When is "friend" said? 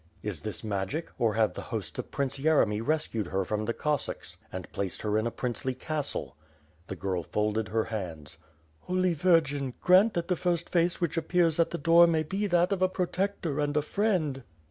13.83-14.41